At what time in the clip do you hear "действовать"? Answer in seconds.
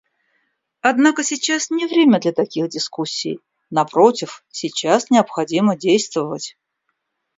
5.77-6.57